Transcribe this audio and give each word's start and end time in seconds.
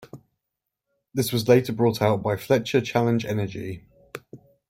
This 1.13 1.31
was 1.31 1.47
later 1.47 1.71
bought 1.73 2.01
out 2.01 2.23
by 2.23 2.35
Fletcher 2.35 2.81
Challenge 2.81 3.23
Energy. 3.23 3.85